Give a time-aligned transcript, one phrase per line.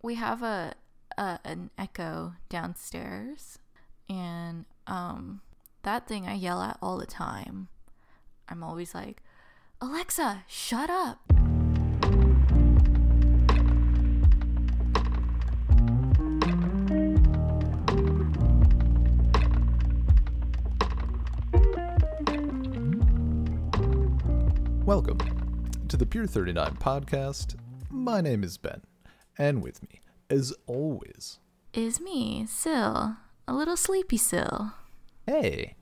[0.00, 0.74] we have a,
[1.16, 3.58] a an echo downstairs
[4.08, 5.40] and um
[5.82, 7.68] that thing I yell at all the time.
[8.48, 9.22] I'm always like,
[9.80, 11.20] "Alexa, shut up."
[24.84, 25.18] Welcome
[25.88, 27.56] to the Pier 39 podcast.
[27.90, 28.80] My name is Ben,
[29.38, 30.00] and with me,
[30.30, 31.38] as always,
[31.72, 33.16] Is me, Sil.
[33.46, 34.74] A little sleepy Sil.
[35.26, 35.74] hey,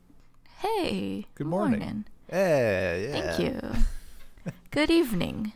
[0.58, 1.26] Hey.
[1.34, 2.06] Good morning.
[2.30, 4.52] hey, yeah, Thank you.
[4.70, 5.52] good evening.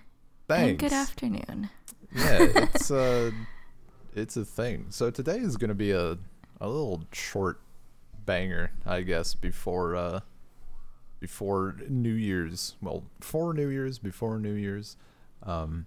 [0.49, 0.71] Thanks.
[0.71, 1.71] And good afternoon.
[2.15, 3.31] yeah, it's uh,
[4.15, 4.87] it's a thing.
[4.91, 6.19] So today is gonna be a
[6.61, 7.61] a little short
[8.27, 10.21] banger, I guess, before uh,
[11.21, 12.75] before New Year's.
[12.83, 14.97] Well, for New Year's, before New Year's.
[15.43, 15.87] Um,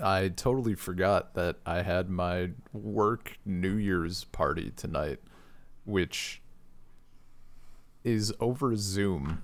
[0.00, 5.20] I totally forgot that I had my work New Year's party tonight,
[5.84, 6.42] which
[8.02, 9.42] is over Zoom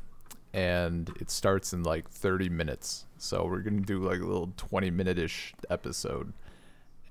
[0.53, 3.06] and it starts in like 30 minutes.
[3.19, 6.33] So we're going to do like a little 20 minute ish episode.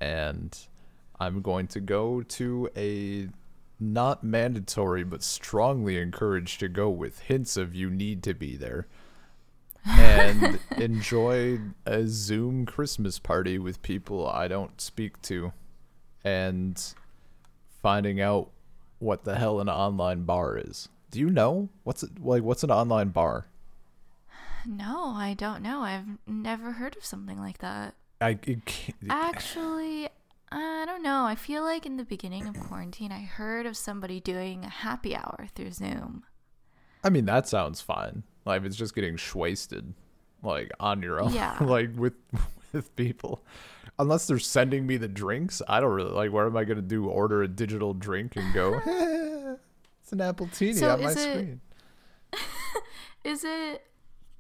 [0.02, 0.58] And
[1.20, 3.30] I'm going to go to a
[3.80, 8.88] not mandatory but strongly encouraged to go with hints of you need to be there
[9.86, 15.54] and enjoy a Zoom Christmas party with people I don't speak to
[16.24, 16.82] and
[17.82, 18.50] finding out
[19.00, 20.90] what the hell an online bar is.
[21.12, 23.48] Do you know what's it like what's an online bar?
[24.66, 25.82] No, I don't know.
[25.82, 27.96] I've never heard of something like that.
[28.22, 30.10] I it can't, Actually,
[30.52, 31.24] I don't know.
[31.24, 35.16] I feel like in the beginning of quarantine, I heard of somebody doing a happy
[35.16, 36.24] hour through Zoom.
[37.04, 38.24] I mean that sounds fine.
[38.46, 39.94] Like it's just getting wasted
[40.42, 41.58] like on your own Yeah.
[41.62, 42.14] like with
[42.72, 43.44] with people.
[43.98, 46.82] Unless they're sending me the drinks, I don't really like what am I going to
[46.82, 49.56] do order a digital drink and go "Eh,
[50.02, 51.62] it's an appletini So on my it- screen.
[53.24, 53.84] Is it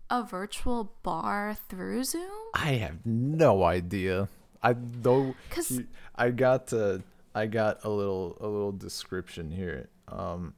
[0.09, 2.29] a virtual bar through Zoom?
[2.53, 4.29] I have no idea.
[4.63, 5.81] I though 'Cause- Cause...
[6.16, 7.00] I got uh,
[7.35, 9.90] I got a little a little description here.
[10.07, 10.53] Um,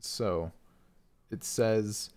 [0.00, 0.52] so
[1.30, 2.10] it says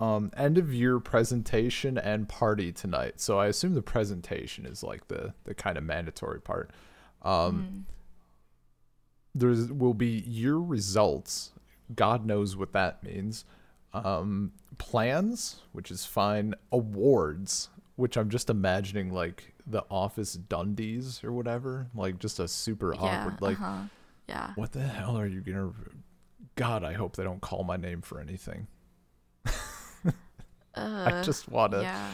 [0.00, 3.20] um end of year presentation and party tonight.
[3.20, 6.70] So I assume the presentation is like the the kind of mandatory part.
[7.22, 7.86] Um,
[9.34, 11.52] there will be year results.
[11.94, 13.44] God knows what that means.
[13.92, 16.54] Um, plans, which is fine.
[16.70, 22.94] Awards, which I'm just imagining like the Office Dundies or whatever, like just a super
[22.94, 23.00] yeah.
[23.00, 23.40] awkward.
[23.40, 23.82] Like, uh-huh.
[24.28, 24.52] Yeah.
[24.56, 25.72] what the hell are you gonna?
[26.54, 28.66] God, I hope they don't call my name for anything.
[30.78, 31.82] I Uh, just wanna.
[31.82, 32.10] yeah.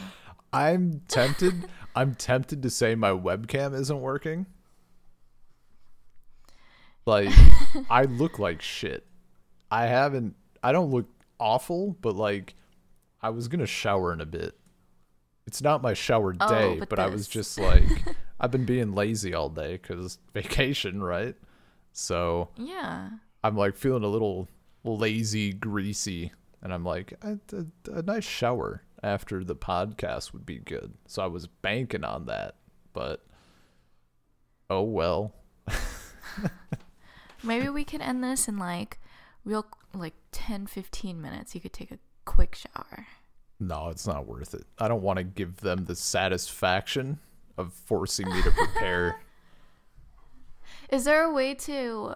[0.53, 1.69] I'm tempted.
[1.97, 4.47] I'm tempted to say my webcam isn't working.
[7.07, 7.29] Like
[7.91, 9.07] I look like shit.
[9.71, 11.09] I haven't I don't look
[11.39, 12.55] awful, but like
[13.23, 14.55] I was going to shower in a bit.
[15.47, 18.05] It's not my shower Oh, day, but but I was just like
[18.41, 21.37] I've been being lazy all day cuz vacation, right?
[21.93, 23.11] So, Yeah.
[23.45, 24.49] I'm like feeling a little
[24.83, 26.33] lazy, greasy,
[26.65, 30.95] and I'm like, a, a, a nice shower after the podcast would be good.
[31.07, 32.57] So I was banking on that,
[32.95, 33.25] but
[34.71, 35.35] oh well.
[37.45, 38.99] Maybe we can end this in like
[39.45, 41.55] real like 10 15 minutes.
[41.55, 43.07] You could take a quick shower.
[43.61, 44.65] No, it's not worth it.
[44.79, 47.19] I don't want to give them the satisfaction
[47.59, 49.21] of forcing me to prepare.
[50.89, 52.15] Is there a way to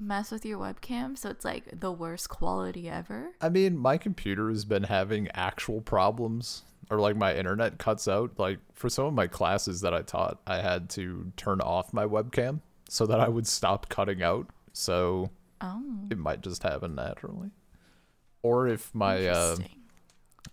[0.00, 3.30] mess with your webcam so it's like the worst quality ever?
[3.40, 8.38] I mean, my computer has been having actual problems, or like my internet cuts out.
[8.38, 12.04] Like for some of my classes that I taught, I had to turn off my
[12.04, 14.48] webcam so that I would stop cutting out.
[14.72, 17.50] So Oh, it might just happen naturally.
[18.42, 19.56] Or if my uh.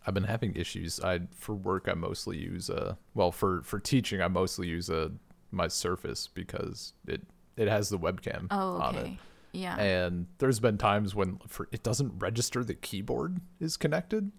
[0.08, 1.00] I've been having issues.
[1.00, 5.10] I for work I mostly use uh well for for teaching I mostly use uh
[5.52, 7.22] my Surface because it
[7.58, 9.12] it has the webcam oh, on it.
[9.56, 9.78] Yeah.
[9.80, 14.32] And there's been times when for it doesn't register the keyboard is connected.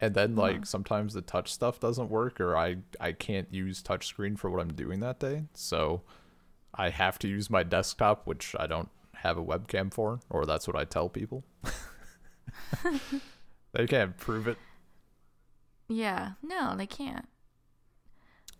[0.00, 0.64] And then like Uh-huh.
[0.64, 4.72] sometimes the touch stuff doesn't work or I I can't use touchscreen for what I'm
[4.74, 5.44] doing that day.
[5.54, 6.02] So
[6.74, 10.66] I have to use my desktop, which I don't have a webcam for, or that's
[10.66, 11.44] what I tell people.
[13.72, 14.58] they can't prove it.
[15.88, 16.32] yeah.
[16.42, 17.28] No, they can't.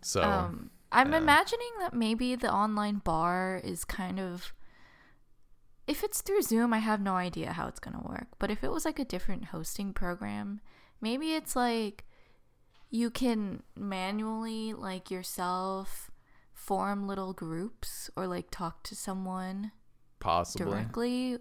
[0.03, 1.19] So um, I'm yeah.
[1.19, 4.53] imagining that maybe the online bar is kind of.
[5.87, 8.29] If it's through Zoom, I have no idea how it's going to work.
[8.39, 10.61] But if it was like a different hosting program,
[11.01, 12.05] maybe it's like
[12.91, 16.11] you can manually, like yourself,
[16.53, 19.73] form little groups or like talk to someone
[20.21, 20.71] Possibly.
[20.71, 21.39] directly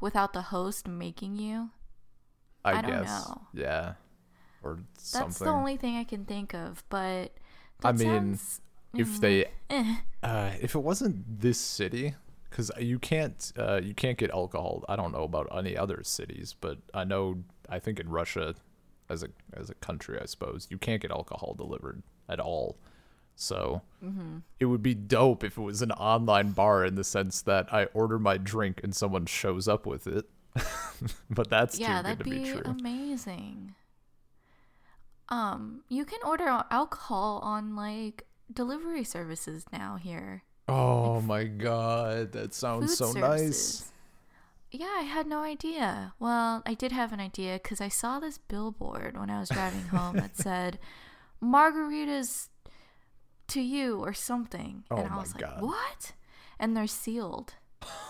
[0.00, 1.70] without the host making you.
[2.64, 3.28] I, I don't guess.
[3.28, 3.42] know.
[3.54, 3.92] Yeah.
[4.62, 5.28] Or something.
[5.28, 7.32] That's the only thing I can think of, but
[7.82, 8.60] I mean, sounds-
[8.94, 9.96] if mm, they eh.
[10.22, 12.14] uh if it wasn't this city
[12.56, 16.54] because you can't uh you can't get alcohol i don't know about any other cities
[16.58, 18.54] but i know i think in russia
[19.10, 22.78] as a as a country i suppose you can't get alcohol delivered at all
[23.34, 24.38] so Mm-hmm.
[24.60, 27.84] it would be dope if it was an online bar in the sense that i
[27.86, 30.24] order my drink and someone shows up with it
[31.30, 33.74] but that's yeah, too that'd good to be, be true amazing.
[35.28, 40.44] Um, you can order alcohol on like delivery services now here.
[40.68, 43.90] Oh my god that sounds so nice.
[44.70, 46.12] Yeah, I had no idea.
[46.18, 49.86] Well, I did have an idea because I saw this billboard when I was driving
[49.86, 50.78] home that said
[51.42, 52.48] "margaritas
[53.48, 55.62] to you" or something, Oh and I was like, God.
[55.62, 56.12] "What?"
[56.58, 57.54] And they're sealed,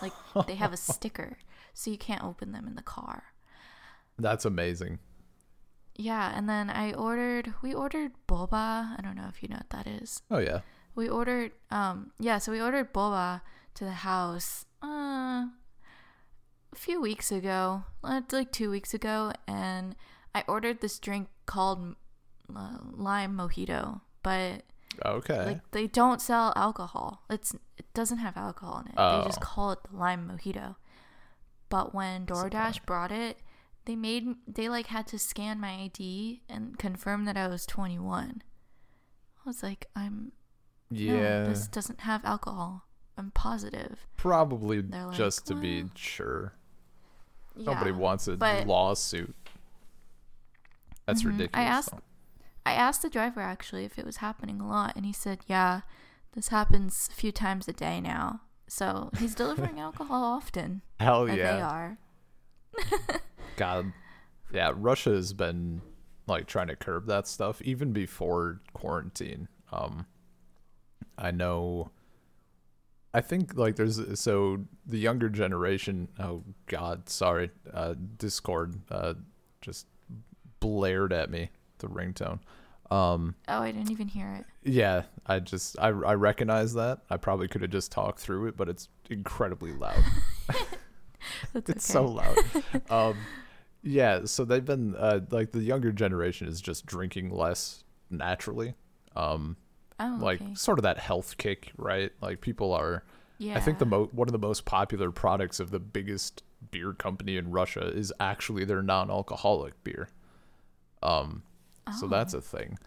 [0.00, 0.12] like
[0.46, 1.38] they have a sticker,
[1.74, 3.24] so you can't open them in the car.
[4.18, 4.98] that's amazing
[5.96, 7.52] Yeah, and then I ordered.
[7.62, 8.96] We ordered boba.
[8.98, 10.22] I don't know if you know what that is.
[10.30, 10.60] oh yeah
[10.96, 11.52] We ordered.
[11.70, 13.42] Um, yeah, so we ordered boba
[13.74, 14.64] to the house.
[14.82, 15.46] Uh,
[16.72, 19.94] a few weeks ago, uh, like two weeks ago, and
[20.34, 21.94] I ordered this drink called
[22.54, 24.62] uh, lime mojito, but
[25.04, 27.22] okay like they don't sell alcohol.
[27.28, 28.96] It's it doesn't have alcohol in it.
[28.96, 29.44] They just Oh.
[29.44, 30.76] call it the lime mojito.
[31.68, 33.38] But when DoorDash brought it,
[33.84, 38.42] they made they like had to scan my ID and confirm that I was 21.
[39.38, 40.32] I was like, I'm
[40.90, 42.82] yeah no, this doesn't have alcohol.
[43.18, 44.06] I'm positive.
[44.16, 46.52] Probably like, just to be sure.
[47.56, 47.72] Yeah.
[47.72, 49.34] Nobody wants a but- lawsuit.
[51.06, 51.26] That's Mhm.
[51.26, 51.66] I ridiculous.
[51.68, 52.00] asked- though.
[52.66, 55.82] I asked the driver actually if it was happening a lot, and he said, "Yeah,
[56.32, 60.82] this happens a few times a day now." So he's delivering alcohol often.
[60.98, 61.54] Hell yeah.
[61.56, 61.98] They are.
[63.56, 63.92] God.
[64.52, 65.80] Yeah, Russia has been
[66.26, 69.48] like trying to curb that stuff even before quarantine.
[69.72, 70.06] Um
[71.18, 71.90] I know
[73.14, 77.50] I think like there's so the younger generation, oh god, sorry.
[77.72, 79.14] Uh Discord uh
[79.60, 79.86] just
[80.60, 82.40] blared at me the ringtone.
[82.90, 84.44] Um Oh, I didn't even hear it.
[84.70, 87.00] Yeah, I just I I recognize that.
[87.08, 90.02] I probably could have just talked through it, but it's incredibly loud.
[91.54, 91.78] It's okay.
[91.80, 92.38] so loud.
[92.90, 93.16] um
[93.82, 98.74] yeah, so they've been uh like the younger generation is just drinking less naturally.
[99.16, 99.56] Um
[100.00, 100.54] oh, like okay.
[100.54, 102.12] sort of that health kick, right?
[102.20, 103.04] Like people are
[103.38, 103.56] yeah.
[103.56, 107.36] I think the mo- one of the most popular products of the biggest beer company
[107.36, 110.08] in Russia is actually their non-alcoholic beer.
[111.02, 111.42] Um
[112.00, 112.38] so that's Oh.
[112.38, 112.78] a thing.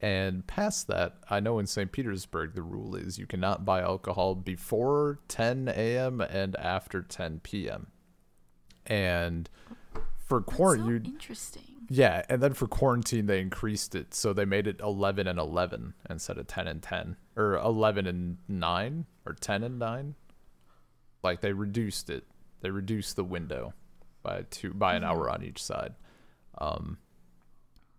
[0.00, 1.90] And past that, I know in St.
[1.90, 6.20] Petersburg the rule is you cannot buy alcohol before 10 a.m.
[6.20, 7.86] and after 10 p.m.
[8.86, 9.48] And
[10.26, 11.62] for That's so quarantine, interesting.
[11.88, 15.94] yeah, and then for quarantine they increased it, so they made it 11 and 11
[16.10, 20.14] instead of 10 and 10, or 11 and 9, or 10 and 9.
[21.22, 22.24] Like they reduced it.
[22.60, 23.72] They reduced the window
[24.22, 25.94] by two by an hour on each side.
[26.58, 26.98] Um,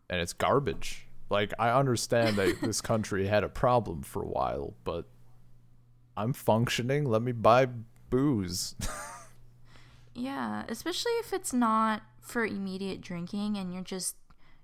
[0.10, 1.08] and it's garbage.
[1.30, 5.06] Like I understand that this country had a problem for a while, but
[6.16, 7.06] I'm functioning.
[7.06, 7.68] Let me buy
[8.10, 8.76] booze.
[10.20, 14.16] Yeah, especially if it's not for immediate drinking and you're just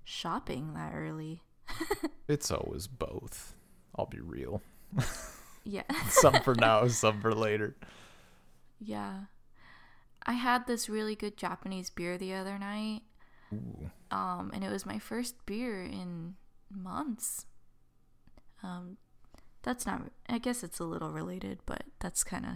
[0.04, 1.42] shopping that early.
[2.28, 3.54] it's always both.
[3.96, 4.60] I'll be real.
[5.64, 5.82] Yeah.
[6.08, 7.76] Some for now, some for later.
[8.78, 9.24] yeah.
[10.26, 13.02] I had this really good Japanese beer the other night.
[13.52, 13.90] Ooh.
[14.10, 16.36] Um, and it was my first beer in
[16.70, 17.44] months.
[18.62, 18.96] Um,
[19.62, 20.10] that's not.
[20.26, 22.52] I guess it's a little related, but that's kind of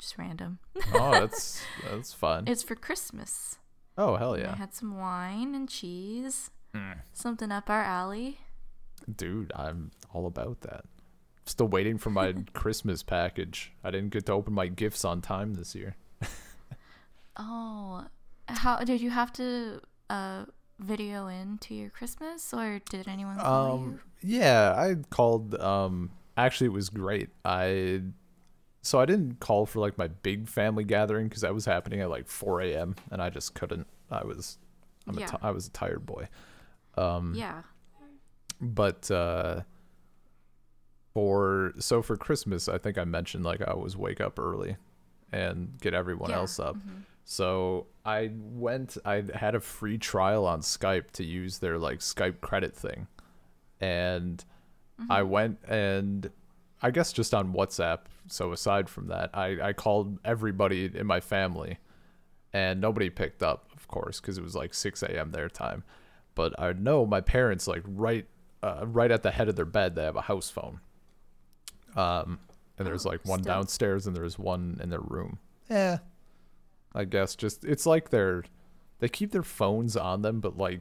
[0.00, 0.58] just random.
[0.92, 2.48] Oh, that's that's fun.
[2.48, 3.58] It's for Christmas.
[3.96, 6.50] Oh hell And I had some wine and cheese.
[6.74, 6.98] Mm.
[7.12, 8.38] Something up our alley.
[9.16, 9.52] dude!
[9.54, 10.84] I'm all about that.
[11.46, 13.72] Still waiting for my Christmas package.
[13.84, 15.96] I didn't get to open my gifts on time this year.
[17.36, 18.04] Oh,
[18.46, 20.44] how did you have to uh
[20.78, 25.54] video in to your Christmas, or did anyone call Um, yeah, I called.
[25.56, 27.30] Um, actually, it was great.
[27.44, 28.02] I
[28.84, 32.08] so I didn't call for like my big family gathering because that was happening at
[32.10, 32.94] like 4 a.m.
[33.10, 33.86] and I just couldn't.
[34.10, 34.58] I was,
[35.08, 35.26] I'm Yeah.
[35.26, 36.28] a t- I was a tired boy.
[36.96, 37.34] Um.
[37.34, 37.62] Yeah.
[38.60, 39.62] but uh
[41.12, 44.76] for so for christmas i think i mentioned like i always wake up early
[45.32, 47.02] and get everyone Yeah, else up mhm.
[47.24, 52.40] so i went i had a free trial on skype to use their like skype
[52.40, 53.06] credit thing
[53.80, 54.44] and
[55.10, 55.30] i Mm-hmm.
[55.30, 56.30] went and
[56.80, 58.00] I guess just on WhatsApp.
[58.28, 61.78] So aside from that, I I called everybody in my family,
[62.52, 65.30] and nobody picked up, of course, because it was like 6 a.m.
[65.32, 65.84] their time.
[66.34, 68.26] But I know my parents like right
[68.62, 69.94] uh, right at the head of their bed.
[69.94, 70.80] They have a house phone.
[71.96, 72.40] Um,
[72.78, 73.54] and there's like one still.
[73.54, 75.38] downstairs and there's one in their room.
[75.70, 75.98] Yeah,
[76.94, 78.44] I guess just it's like they're
[79.00, 80.80] they keep their phones on them, but like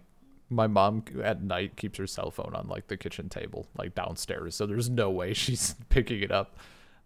[0.50, 4.56] my mom at night keeps her cell phone on like the kitchen table, like downstairs.
[4.56, 6.58] So there's no way she's picking it up.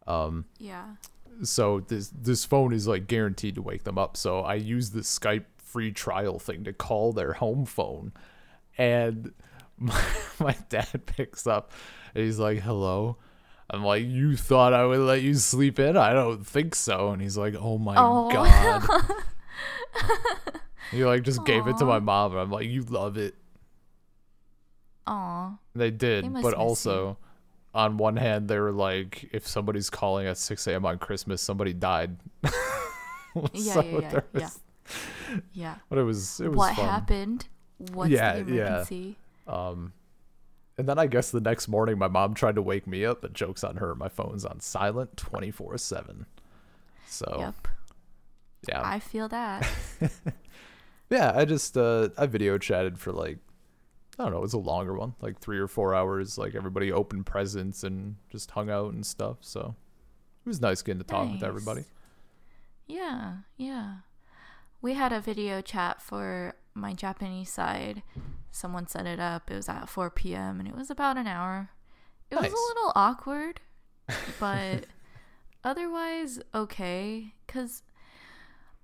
[0.07, 0.95] Um, Yeah.
[1.43, 4.17] so this this phone is like guaranteed to wake them up.
[4.17, 8.13] So I use the Skype free trial thing to call their home phone,
[8.77, 9.33] and
[9.77, 10.01] my,
[10.39, 11.71] my dad picks up,
[12.15, 13.17] and he's like, "Hello."
[13.69, 15.97] I'm like, "You thought I would let you sleep in?
[15.97, 18.31] I don't think so." And he's like, "Oh my Oh.
[18.31, 18.87] god."
[20.91, 23.35] he like just gave it to my mom, and I'm like, "You love it."
[25.05, 25.57] Aw.
[25.75, 27.17] They did, They but also,
[27.74, 30.86] on one hand, they were like, if somebody's calling at 6 a.m.
[30.86, 32.17] on Christmas, somebody died.
[33.53, 34.50] Yeah, So yeah, yeah, there yeah.
[35.53, 35.75] Yeah.
[35.89, 36.86] But it was it was What fun.
[36.86, 37.47] happened?
[37.93, 38.86] What's Yeah, the yeah.
[39.45, 39.93] Um,
[40.77, 43.33] and then I guess the next morning, my mom tried to wake me up, but
[43.33, 43.93] jokes on her.
[43.93, 46.25] My phone's on silent 24 seven.
[47.07, 47.67] So Yep.
[48.69, 49.69] yeah, I feel that.
[51.12, 51.31] yeah.
[51.36, 53.38] I just uh, I video chatted for like
[54.19, 56.38] I don't know, it was a longer one, like three or four hours.
[56.38, 59.38] Like everybody opened presents and just hung out and stuff.
[59.41, 59.75] So
[60.45, 61.83] it was nice getting to talk with everybody.
[62.88, 63.97] Yeah, yeah.
[64.81, 68.01] We had a video chat for my Japanese side.
[68.50, 69.51] Someone set it up.
[69.51, 70.59] It was at 4 p.m.
[70.59, 71.69] and it was about an hour.
[72.31, 73.62] It was a little awkward,
[74.39, 74.86] but
[75.63, 77.33] otherwise okay.
[77.47, 77.83] Cause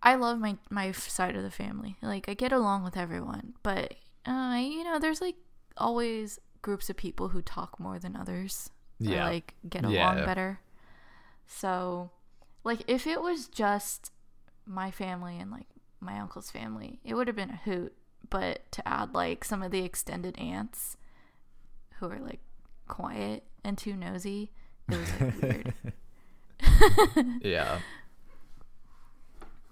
[0.02, 1.98] I love my my side of the family.
[2.02, 5.36] Like I get along with everyone, but uh, you know, there's like
[5.78, 8.70] always groups of people who talk more than others.
[9.00, 10.26] or, like get along Yeah.
[10.26, 10.60] better.
[11.48, 12.12] So,
[12.64, 14.12] like if it was just
[14.66, 15.68] my family and like
[16.00, 17.94] my uncle's family, it would have been a hoot.
[18.30, 20.96] But to add like some of the extended aunts
[22.00, 22.40] who are like
[22.88, 24.52] quiet and too nosy,
[24.90, 25.74] it was like weird.
[27.42, 27.80] yeah.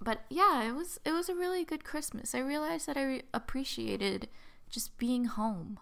[0.04, 2.34] But yeah, it was it was a really good Christmas.
[2.34, 4.28] I realized that I re- appreciated
[4.68, 5.78] just being home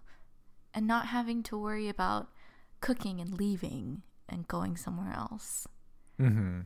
[0.75, 2.29] and not having to worry about
[2.81, 5.67] cooking and leaving and going somewhere else.
[6.21, 6.61] Mm-hmm.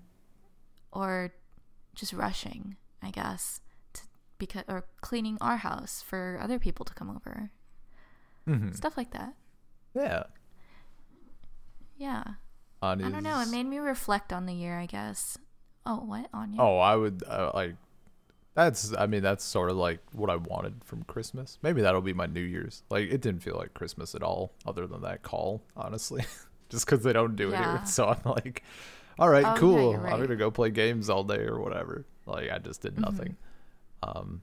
[0.90, 1.32] or
[1.94, 3.61] just rushing, I guess,
[3.92, 4.02] to
[4.37, 7.50] because or cleaning our house for other people to come over,
[8.49, 8.73] Mm-hmm.
[8.73, 9.34] stuff like that.
[9.94, 10.25] Yeah.
[11.96, 12.25] Yeah,
[13.06, 13.40] I don't know.
[13.40, 15.38] It made me reflect on the year, I guess.
[15.87, 16.61] Oh, what Anya?
[16.61, 17.75] Oh, I would uh, like.
[18.55, 18.95] That's.
[18.97, 21.59] I mean, that's sort of like what I wanted from Christmas.
[21.62, 22.83] Maybe that'll be my New Year's.
[22.88, 25.62] Like, it didn't feel like Christmas at all, other than that call.
[25.76, 26.25] Honestly,
[26.69, 27.83] just because they don't do it here.
[27.85, 28.62] So I'm like,
[29.19, 29.93] all right, Oh, cool.
[29.93, 32.05] you're I'm gonna go play games all day or whatever.
[32.26, 33.00] Like, I just did Mhm.
[33.03, 33.37] nothing.
[34.03, 34.43] Um.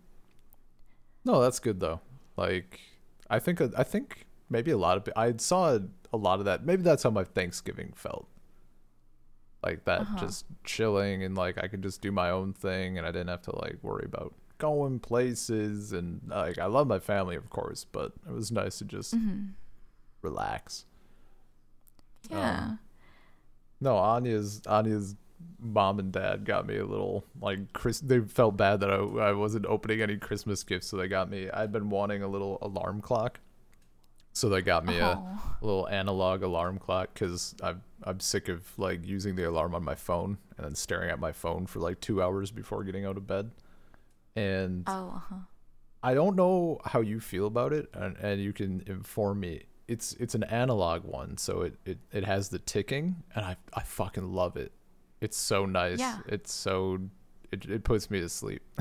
[1.23, 2.01] No, that's good though.
[2.37, 2.79] Like,
[3.29, 5.79] I think I think maybe a lot of I saw
[6.13, 6.65] a lot of that.
[6.65, 8.27] Maybe that's how my Thanksgiving felt.
[9.63, 10.17] Like that, Uh-huh.
[10.17, 13.43] just chilling and like I could just do my own thing, and I didn't have
[13.43, 15.93] to like worry about going places.
[15.93, 19.49] And like I love my family, of course, but it was nice to just hmm
[20.21, 20.85] relax.
[22.29, 22.71] Yeah.
[22.71, 22.79] Um,
[23.79, 25.15] No, Anya's Anya's
[25.59, 27.99] mom and dad got me a little like Chris.
[27.99, 31.49] They felt bad that I I wasn't opening any Christmas gifts, so they got me.
[31.49, 33.39] I'd been wanting a little alarm clock,
[34.33, 35.39] so they got me a, Oh.
[35.61, 39.83] a little analog alarm clock because I'm I'm sick of like using the alarm on
[39.83, 43.17] my phone and then staring at my phone for like two hours before getting out
[43.17, 43.51] of bed.
[44.35, 45.13] And Oh.
[45.15, 45.35] Uh-huh.
[46.03, 49.65] I don't know how you feel about it, and, and you can inform me.
[49.87, 53.81] It's it's an analog one, so it, it, it has the ticking, and I I
[53.83, 54.71] fucking love it.
[55.19, 55.99] It's so nice.
[55.99, 56.17] Yeah.
[56.27, 56.97] It's so
[57.51, 58.63] it it puts me to sleep.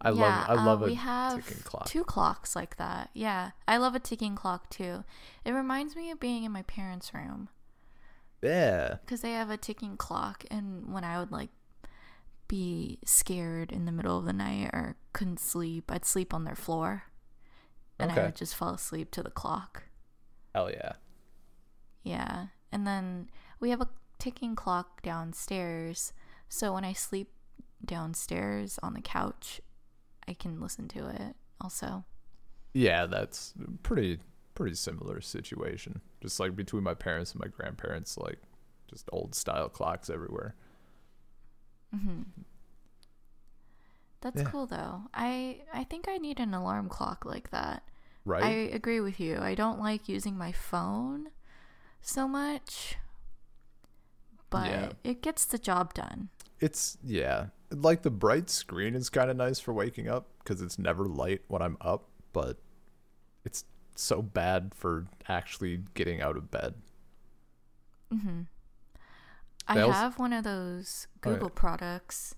[0.00, 1.86] I yeah, love I love uh, a we have ticking clock.
[1.86, 3.10] two clocks like that.
[3.14, 5.04] Yeah, I love a ticking clock too.
[5.44, 7.48] It reminds me of being in my parents' room.
[8.42, 8.96] yeah.
[9.04, 11.50] because they have a ticking clock and when i would like
[12.46, 16.54] be scared in the middle of the night or couldn't sleep i'd sleep on their
[16.54, 17.04] floor
[17.98, 19.84] and i would just fall asleep to the clock
[20.54, 20.92] Hell yeah.
[22.04, 23.28] yeah and then
[23.60, 23.88] we have a
[24.18, 26.12] ticking clock downstairs
[26.48, 27.30] so when i sleep
[27.84, 29.60] downstairs on the couch
[30.28, 32.04] i can listen to it also
[32.74, 34.18] Yeah, that's pretty
[34.54, 36.00] pretty similar situation.
[36.22, 38.38] Just like between my parents and my grandparents, like
[38.90, 40.54] just old style clocks everywhere.
[41.92, 42.22] hmm
[44.20, 44.48] that's Yeah.
[44.50, 47.82] cool though i i think i need an alarm clock like that
[48.24, 48.44] Right?
[48.44, 49.38] I agree with you.
[49.38, 51.28] I don't like using my phone
[52.02, 52.96] so much,
[54.50, 54.92] but Yeah.
[55.02, 56.28] it gets the job done.
[56.60, 60.78] It's yeah, like the bright screen is kind of nice for waking up because it's
[60.78, 62.58] never light when I'm up, but
[63.44, 66.74] it's so bad for actually getting out of bed.
[68.12, 68.42] hmm
[69.70, 71.34] I have one of those Oh, yeah.
[71.34, 72.34] Google products,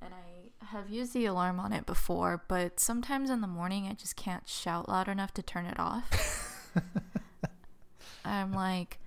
[0.00, 3.92] and I have used the alarm on it before, but sometimes in the morning I
[3.92, 6.72] just can't shout loud enough to turn it off.
[8.24, 8.98] I'm like,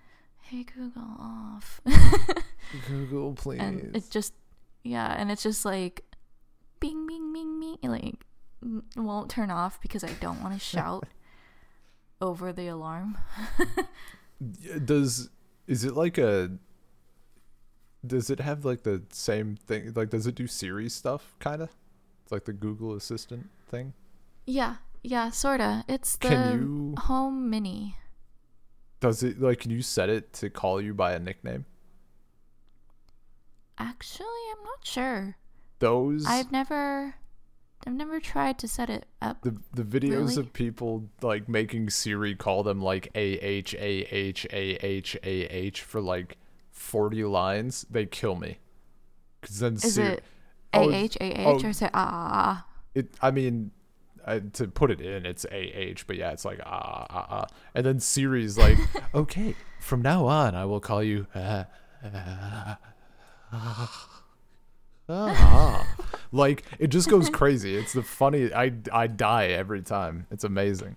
[0.42, 1.82] hey, Google, off.
[2.88, 3.60] Google, please.
[3.62, 4.34] and it just,
[4.86, 6.04] yeah, and it's just like,
[6.80, 8.16] bing, bing, bing, bing, like,
[8.96, 11.06] won't turn off because I don't want to shout
[12.22, 13.18] over the alarm.
[14.84, 15.30] Does
[15.68, 16.52] is it like a?
[18.06, 19.92] Does it have like the same thing?
[19.96, 21.36] Like, does it do Siri stuff?
[21.40, 21.70] Kind of.
[22.24, 23.94] It's like the Google Assistant thing.
[24.46, 25.84] Yeah, yeah, sorta.
[25.88, 26.96] It's the you?
[27.00, 27.98] Home Mini.
[29.00, 29.62] Does it like?
[29.62, 31.66] Can you set it to call you by a nickname?
[33.78, 34.28] Actually,
[34.58, 35.38] I'm not sure.
[35.80, 36.26] Those.
[36.26, 37.16] I've never
[37.86, 39.42] I've never tried to set it up.
[39.42, 40.38] the the videos Really?
[40.38, 45.42] of people like making Siri call them like a h a h a h a
[45.54, 46.38] h for like
[46.72, 47.86] forty lines.
[47.90, 48.60] They kill me.
[49.42, 50.24] Cause then Is Siri, it
[50.74, 51.66] Oh, A H A H oh.
[51.66, 52.66] or is it ah ah ah?
[52.94, 53.72] it I mean
[54.26, 57.86] I, to put it in it's AH but yeah it's like ah ah ah and
[57.86, 58.78] then Siri's like
[59.16, 61.66] okay from now on I will call you uh,
[62.04, 62.76] uh,
[63.52, 64.20] ah,
[65.10, 65.96] ah."
[66.32, 70.96] like it just goes crazy it's the funny I I die every time it's amazing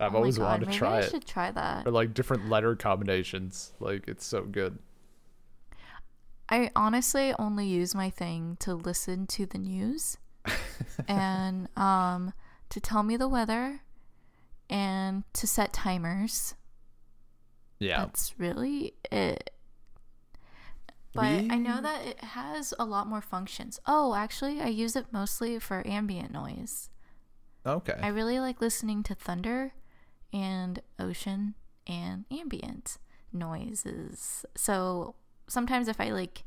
[0.00, 1.86] I've Oh always God, wanted to maybe try I it should try that.
[1.86, 4.78] or like different letter combinations like it's so good
[6.48, 10.16] I honestly only use my thing to listen to the news
[11.08, 12.32] and um
[12.70, 13.80] to tell me the weather
[14.68, 16.54] and to set timers.
[17.78, 19.50] yeah That's really it.
[21.14, 23.78] But I know that it has a lot more functions.
[23.86, 26.88] Oh, actually, I use it mostly for ambient noise.
[27.66, 29.74] okay I really like listening to thunder
[30.32, 31.54] and ocean
[31.86, 32.96] and ambient
[33.32, 34.44] noises.
[34.56, 35.14] So
[35.48, 36.44] sometimes if I like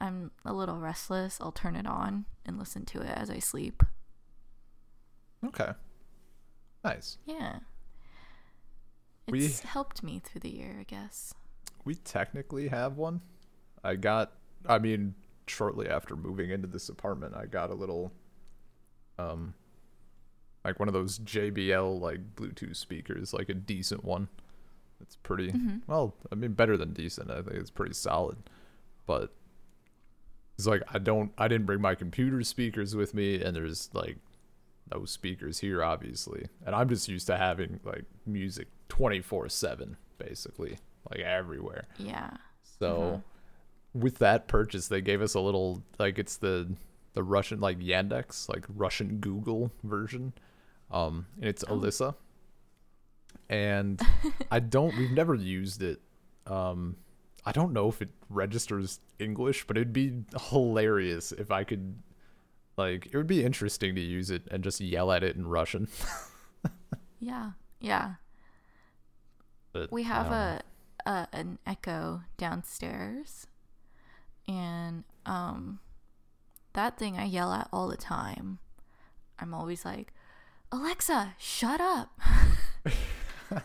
[0.00, 3.82] I'm a little restless, I'll turn it on and listen to it as I sleep.
[5.46, 5.72] okay
[6.84, 7.60] nice Yeah.
[9.28, 11.32] We- helped me through the year, I guess.
[11.84, 13.22] We technically have one.
[13.84, 14.32] I got,
[14.66, 15.14] I mean,
[15.46, 18.10] shortly after moving into this apartment, I got a little,
[19.18, 19.54] um,
[20.64, 24.28] like one of those JBL like Bluetooth speakers, like a decent one.
[25.00, 25.82] It's pretty Mhm.
[25.86, 26.14] well.
[26.32, 27.30] I mean, better than decent.
[27.30, 28.38] I think it's pretty solid,
[29.06, 29.34] but
[30.56, 31.32] it's like I don't.
[31.36, 34.16] I didn't bring my computer speakers with me, and there's like
[34.94, 40.78] no speakers here, obviously, and I'm just used to having like music 24 seven, basically,
[41.10, 41.86] like everywhere.
[41.98, 42.36] Yeah.
[42.62, 43.22] So
[43.94, 46.74] with that purchase, they gave us a little like it's the
[47.14, 50.32] the Russian like Yandex, like Russian Google version.
[50.90, 51.78] Um, and it's Oh.
[51.78, 52.14] Alisa.
[53.48, 54.00] And
[54.50, 56.00] I don't we've never used it.
[56.46, 56.96] Um
[57.46, 62.02] I don't know if it registers English, but it'd be hilarious if I could
[62.76, 65.88] like it would be interesting to use it and just yell at it in Russian.
[67.20, 67.52] Yeah.
[67.80, 68.14] Yeah.
[69.72, 70.60] But We have a,
[71.06, 73.46] a an Echo downstairs,
[74.48, 75.80] and um,
[76.74, 78.58] that thing I yell at all the time.
[79.38, 80.12] I'm always like,
[80.70, 82.18] Alexa, shut up.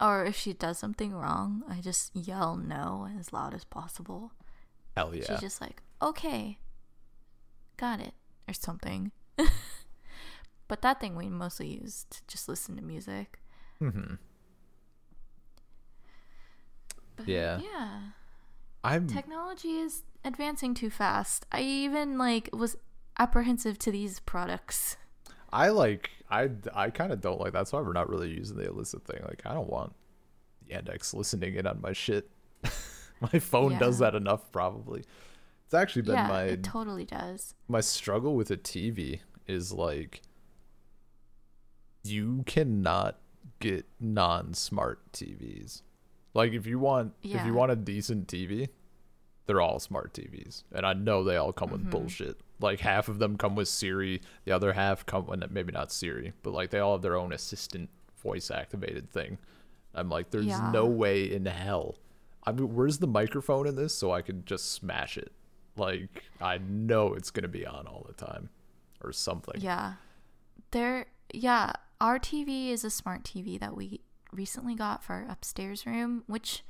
[0.00, 4.32] or if she does something wrong, I just yell no as loud as possible.
[4.96, 5.24] hell yeah.
[5.26, 6.58] She's just like, okay,
[7.76, 8.14] got it,
[8.48, 9.12] or something.
[10.68, 13.38] but that thing we mostly use to just listen to music.
[13.78, 14.14] hmm
[17.16, 17.60] But Yeah.
[17.62, 18.00] Yeah.
[18.82, 21.46] I'm Technology is advancing too fast.
[21.52, 22.76] I even like was
[23.18, 24.96] apprehensive to these products.
[25.52, 28.64] I like I I kind of don't like that's why we're not really using the
[28.64, 29.20] Alisa thing.
[29.22, 29.94] Like I don't want
[30.70, 32.30] Yandex listening in on my shit.
[33.32, 35.04] my phone does that enough probably.
[35.66, 37.54] It's actually been yeah, my it totally does.
[37.68, 40.22] my struggle with a TV is like
[42.02, 43.18] you cannot
[43.60, 45.82] get non-smart TVs.
[46.34, 48.68] Like if you want if you want a decent TV,
[49.46, 50.62] they're all smart TVs.
[50.72, 51.90] And I know they all come with Mhm.
[51.90, 52.40] bullshit.
[52.60, 56.32] Like half of them come with Siri, the other half come with maybe not Siri,
[56.42, 57.90] but like they all have their own assistant
[58.22, 59.38] voice activated thing.
[59.94, 60.70] I'm like there's Yeah.
[60.70, 61.96] no way in hell.
[62.44, 65.32] I mean, where's the microphone in this so I could just smash it?
[65.76, 68.50] Like I know it's going to be on all the time
[69.02, 69.60] or something.
[69.60, 69.94] Yeah.
[70.70, 74.00] There yeah, our TV is a smart TV that we
[74.32, 76.62] recently got for our upstairs room, which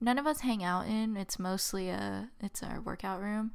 [0.00, 1.16] none of us hang out in.
[1.16, 3.52] It's mostly a it's our workout room.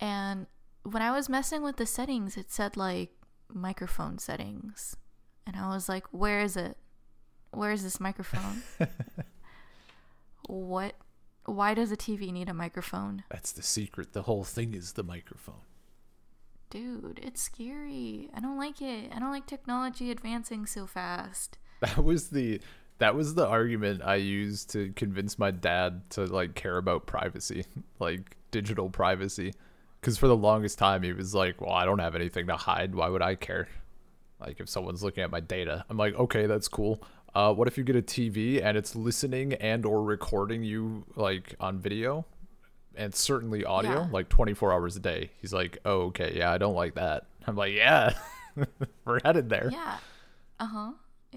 [0.00, 0.46] And
[0.82, 3.10] when I was messing with the settings, it said like
[3.52, 4.96] microphone settings.
[5.46, 6.76] And I was like, "Where is it?
[7.50, 8.62] Where is this microphone?
[10.46, 10.94] what
[11.44, 14.12] why does a TV need a microphone?" That's the secret.
[14.12, 15.62] The whole thing is the microphone.
[16.70, 18.28] Dude, it's scary.
[18.34, 19.10] I don't like it.
[19.14, 21.56] I don't like technology advancing so fast.
[21.96, 22.60] That was the
[22.98, 27.64] that was the argument I used to convince my dad to like care about privacy,
[28.00, 29.54] like digital privacy.
[30.02, 32.94] Cuz for the longest time he was like, "Well, I don't have anything to hide.
[32.94, 33.68] Why would I care?"
[34.40, 35.84] Like if someone's looking at my data.
[35.88, 37.00] I'm like, "Okay, that's cool.
[37.34, 41.54] Uh, what if you get a TV and it's listening and or recording you like
[41.60, 42.24] on video
[42.96, 44.08] and certainly audio Yeah.
[44.10, 46.34] like 24 hours a day?" He's like, "Oh, okay.
[46.36, 48.14] Yeah, I don't like that." I'm like, "Yeah.
[49.04, 49.98] We're headed there." Yeah.
[50.60, 50.92] Uh-huh.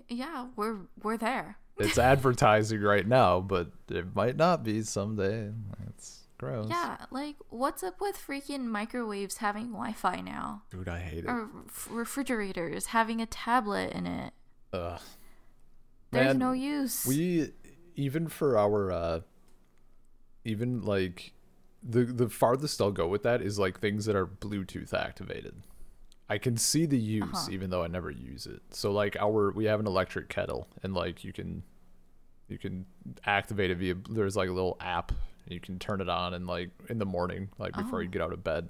[0.08, 1.58] Yeah, we're we're there.
[1.78, 5.52] it's advertising right now, but it might not be someday.
[5.88, 6.68] It's gross.
[6.70, 10.64] Yeah, like what's up with freaking microwaves having Wi-Fi now?
[10.72, 11.28] Dude, I hate it.
[11.28, 11.50] Or
[11.90, 14.34] refrigerators having a tablet in it?
[14.74, 15.00] Ugh.
[16.12, 17.06] There's Man, no use.
[17.06, 17.52] We
[17.96, 19.20] even for our uh
[20.44, 21.34] even like
[21.84, 25.64] the the farthest I'll go with that is like things that are Bluetooth activated.
[26.34, 27.52] I can see the use Uh-huh.
[27.52, 28.62] even though I never use it.
[28.72, 31.64] So like our we have an electric kettle and like you can
[32.48, 32.86] you can
[33.26, 35.12] activate it via there's like a little app
[35.48, 38.12] you can turn it on and like in the morning like before you Oh.
[38.12, 38.70] get out of bed.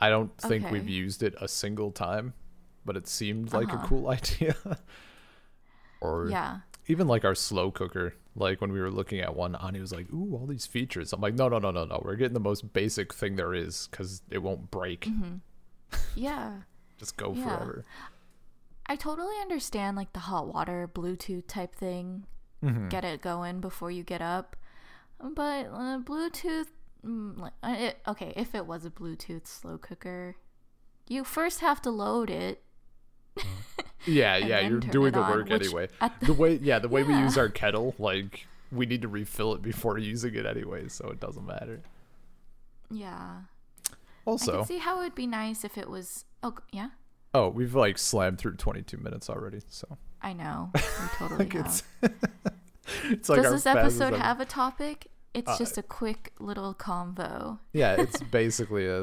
[0.00, 2.34] I don't think we've used it a single time,
[2.84, 3.84] but it seemed like Uh-huh.
[3.84, 4.54] a cool idea.
[6.00, 6.58] or yeah.
[6.88, 10.06] even like our slow cooker like when we were looking at one ani was like
[10.12, 12.72] ooh all these features i'm like no no no no no we're getting the most
[12.72, 15.08] basic thing there is because it won't break
[16.16, 16.52] Yeah.
[17.02, 17.44] Just go Yeah.
[17.44, 17.84] forever
[18.86, 22.26] I totally understand like the hot water Bluetooth type thing.
[22.64, 22.88] Mm-hmm.
[22.88, 24.56] Get it going before you get up.
[25.20, 26.66] But uh, Bluetooth
[27.06, 30.34] mm, like, uh, it, okay, if it was a Bluetooth slow cooker,
[31.08, 32.62] you first have to load it.
[34.04, 37.38] yeah yeah you're doing the work anyway the- the way yeah the way we use
[37.38, 41.46] our kettle like we need to refill it before using it anyway so it doesn't
[41.46, 41.80] matter
[42.90, 43.42] Yeah.
[44.26, 46.88] Also see how it would be nice if it was oh yeah.
[47.34, 50.70] oh we've like slammed through 22 minutes already so I know.
[50.74, 50.80] We
[51.18, 51.66] totally like have.
[51.66, 51.82] it's
[53.04, 55.08] it's like Does this episode have a topic?
[55.34, 57.58] It's Uh, just a quick little convo.
[57.72, 59.02] yeah it's basically a,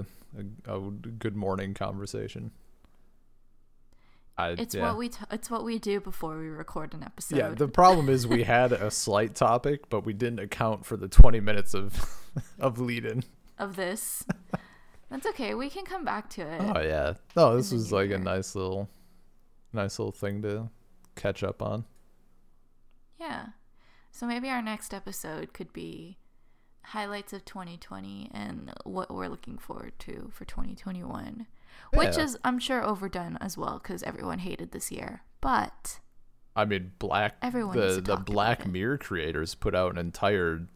[0.67, 2.51] a, a good morning conversation
[4.37, 4.83] I, It's yeah.
[4.83, 7.35] what we t- it's what we do before we record an episode.
[7.35, 11.09] Yeah, the problem is we had a slight topic, but we didn't account for the
[11.09, 11.91] 20 minutes of
[12.57, 13.23] of lead in.
[13.57, 14.23] of this.
[15.09, 15.55] That's okay.
[15.55, 16.61] We can come back to it.
[16.61, 17.13] Oh yeah.
[17.35, 18.89] No, this was like a nice little
[19.73, 20.69] nice little thing to
[21.15, 21.85] catch up on.
[23.19, 23.47] Yeah.
[24.11, 26.17] So maybe our next episode could be
[26.83, 31.45] highlights of 2020 and what we're looking forward to for 2021,
[31.93, 35.21] which is I'm sure overdone as well because everyone hated this year.
[35.41, 35.99] But
[36.55, 38.67] I mean, Black Everyone the the Black.
[38.67, 40.67] Mirror creators put out an entire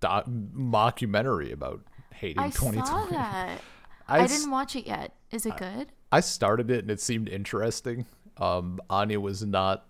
[0.00, 1.82] doc- mockumentary about
[2.16, 2.86] hating I 2020.
[2.86, 3.60] saw that.
[4.08, 5.14] I, I, didn't watch it yet.
[5.32, 5.88] Is it good?
[6.12, 8.06] I started it and it seemed interesting.
[8.36, 9.86] Um, Anya was not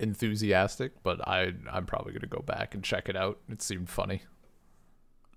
[0.00, 3.38] enthusiastic, but I I'm probably gonna go back and check it out.
[3.48, 4.22] It seemed funny.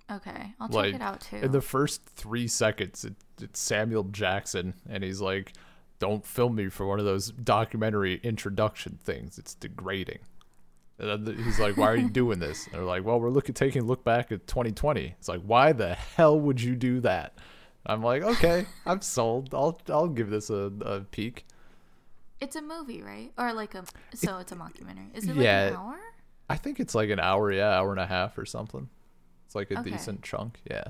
[0.10, 1.38] Okay, I'll like, check it out too.
[1.38, 5.53] In the first three seconds, it, it's Samuel Jackson, and he's like,
[5.99, 9.38] "Don't film me for one of those documentary introduction things.
[9.38, 10.19] It's degrading."
[11.00, 13.84] And he's like, "Why are you doing this?" And they're like, "Well, we're looking taking
[13.84, 17.38] a look back at 2020." It's like, "Why the hell would you do that?"
[17.86, 19.54] I'm like, "Okay, I'm sold.
[19.54, 21.46] I'll I'll give this a, a peek."
[22.40, 23.32] It's a movie, right?
[23.38, 23.84] Or like a
[24.14, 25.16] so it's a mockumentary.
[25.16, 25.64] Is it Yeah.
[25.66, 26.00] like an hour?
[26.50, 28.90] I think it's like an hour, yeah, hour and a half or something.
[29.46, 29.92] It's like a Okay.
[29.92, 30.90] decent chunk, yeah.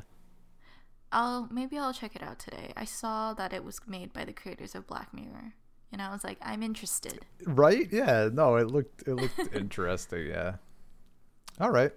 [1.12, 2.74] I'll maybe I'll check it out today.
[2.76, 5.54] I saw that it was made by the creators of Black Mirror,
[5.92, 7.20] and I was like, I'm interested.
[7.46, 7.88] Right?
[7.92, 8.30] Yeah.
[8.32, 10.28] No, it looked it looked interesting.
[10.28, 10.56] Yeah.
[11.60, 11.92] All right.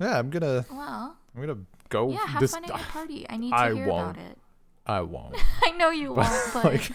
[0.00, 2.10] Yeah, I'm gonna Well, I'm gonna go.
[2.10, 3.26] yeah, have this, fun at your party.
[3.28, 4.16] I need to I hear won't.
[4.16, 4.38] about it.
[4.86, 5.36] I won't.
[5.64, 6.90] I know you won't, but like,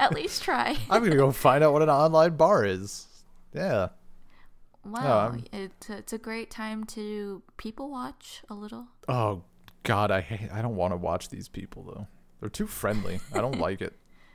[0.00, 0.76] at least try.
[0.90, 3.06] I'm gonna go find out what an online bar is.
[3.54, 3.88] Yeah.
[4.84, 8.86] Wow, oh, I'm- it's a, it's a great time to people watch a little.
[9.08, 9.42] Oh
[9.82, 10.50] God, I hate.
[10.52, 12.06] I don't want to watch these people though.
[12.40, 13.20] They're too friendly.
[13.34, 13.94] I don't like it.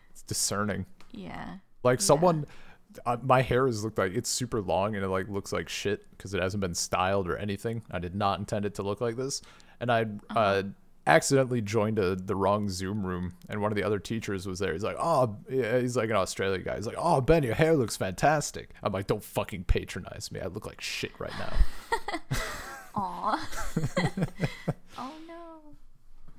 [0.10, 0.86] It's discerning.
[1.12, 1.58] Yeah.
[1.84, 2.04] Like Yeah.
[2.06, 2.46] someone,
[3.06, 6.10] uh, my hair is looked like it's super long and it like looks like shit
[6.12, 7.84] because it hasn't been styled or anything.
[7.92, 9.42] I did not intend it to look like this.
[9.80, 10.64] And I, uh Uh-huh.
[11.08, 14.72] accidentally joined a, the wrong Zoom room, and one of the other teachers was there.
[14.74, 17.76] He's like, "Oh, yeah, he's like an Australian guy." He's like, "Oh, Ben, your hair
[17.76, 20.40] looks fantastic." I'm like, "Don't fucking patronize me.
[20.40, 21.54] I look like shit right now."
[22.96, 23.50] Aw.
[25.00, 25.60] oh no.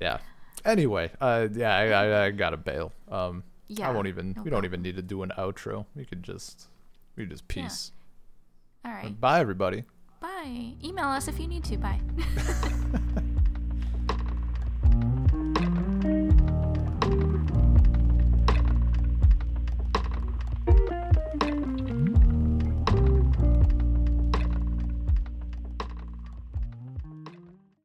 [0.01, 0.19] yeah.
[0.65, 2.93] Anyway, uh, yeah, I, I, I gotta bail.
[3.11, 3.43] Um,
[3.79, 3.89] Yeah.
[3.89, 4.35] I won't even.
[4.37, 5.87] no we don't even need to do an outro.
[5.95, 6.69] We could just,
[7.17, 7.63] we could just Yeah.
[7.65, 7.93] peace.
[8.85, 9.19] All right.
[9.21, 9.85] Bye, everybody.
[10.21, 10.75] Bye.
[10.85, 11.77] Email us if you need to.
[11.79, 12.01] Bye.